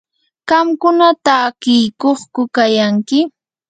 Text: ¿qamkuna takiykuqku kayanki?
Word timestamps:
¿qamkuna 0.49 1.07
takiykuqku 1.25 2.41
kayanki? 2.55 3.19